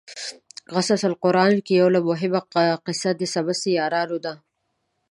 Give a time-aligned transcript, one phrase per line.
[0.73, 2.41] قصص القران کې یوه مهمه
[2.85, 4.33] قصه د څمڅې یارانو ده.